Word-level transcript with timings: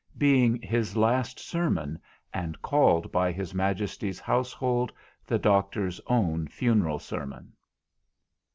__BEING 0.17 0.65
HIS 0.65 0.97
LAST 0.97 1.39
SERMON, 1.39 1.99
AND 2.33 2.59
CALLED 2.63 3.11
BY 3.11 3.31
HIS 3.33 3.53
MAJESTY'S 3.53 4.19
HOUSEHOLD, 4.19 4.91
THE 5.27 5.37
DOCTOR'S 5.37 6.01
OWN 6.07 6.47
FUNERAL 6.47 6.97
SERMON. 6.97 7.53